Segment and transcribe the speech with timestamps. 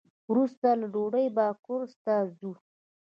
[0.31, 2.51] وروسته له ډوډۍ به کورس ته ځو.